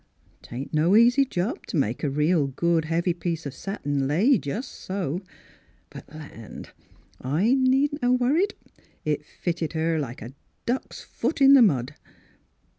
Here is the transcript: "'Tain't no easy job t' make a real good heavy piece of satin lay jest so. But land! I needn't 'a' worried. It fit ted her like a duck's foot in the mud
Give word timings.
"'Tain't 0.41 0.73
no 0.73 0.95
easy 0.95 1.23
job 1.23 1.63
t' 1.67 1.77
make 1.77 2.03
a 2.03 2.09
real 2.09 2.47
good 2.47 2.85
heavy 2.85 3.13
piece 3.13 3.45
of 3.45 3.53
satin 3.53 4.07
lay 4.07 4.35
jest 4.35 4.71
so. 4.71 5.21
But 5.91 6.09
land! 6.11 6.71
I 7.21 7.53
needn't 7.53 8.01
'a' 8.03 8.11
worried. 8.11 8.55
It 9.05 9.23
fit 9.23 9.57
ted 9.57 9.73
her 9.73 9.99
like 9.99 10.23
a 10.23 10.33
duck's 10.65 11.03
foot 11.03 11.39
in 11.39 11.53
the 11.53 11.61
mud 11.61 11.93